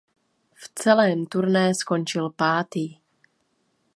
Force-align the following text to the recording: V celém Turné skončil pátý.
V 0.55 0.71
celém 0.75 1.25
Turné 1.25 1.73
skončil 1.75 2.29
pátý. 2.29 2.99